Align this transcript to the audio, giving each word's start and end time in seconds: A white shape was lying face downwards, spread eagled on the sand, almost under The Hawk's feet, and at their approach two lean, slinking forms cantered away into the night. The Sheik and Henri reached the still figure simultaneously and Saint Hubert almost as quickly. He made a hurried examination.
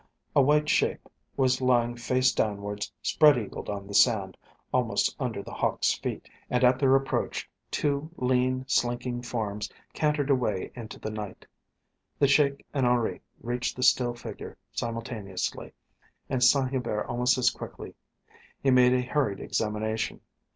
A 0.35 0.41
white 0.41 0.67
shape 0.67 1.07
was 1.37 1.61
lying 1.61 1.95
face 1.95 2.31
downwards, 2.31 2.91
spread 3.03 3.37
eagled 3.37 3.69
on 3.69 3.85
the 3.85 3.93
sand, 3.93 4.35
almost 4.73 5.15
under 5.19 5.43
The 5.43 5.53
Hawk's 5.53 5.93
feet, 5.93 6.27
and 6.49 6.63
at 6.63 6.79
their 6.79 6.95
approach 6.95 7.47
two 7.69 8.09
lean, 8.17 8.65
slinking 8.67 9.21
forms 9.21 9.69
cantered 9.93 10.31
away 10.31 10.71
into 10.73 10.97
the 10.97 11.11
night. 11.11 11.45
The 12.17 12.27
Sheik 12.27 12.65
and 12.73 12.87
Henri 12.87 13.21
reached 13.41 13.75
the 13.75 13.83
still 13.83 14.15
figure 14.15 14.57
simultaneously 14.73 15.71
and 16.31 16.43
Saint 16.43 16.71
Hubert 16.71 17.05
almost 17.05 17.37
as 17.37 17.51
quickly. 17.51 17.93
He 18.63 18.71
made 18.71 18.95
a 18.95 19.01
hurried 19.03 19.39
examination. 19.39 20.21